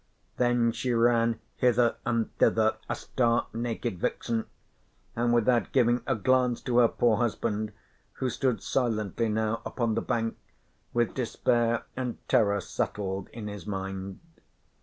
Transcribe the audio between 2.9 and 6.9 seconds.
stark naked vixen, and without giving a glance to her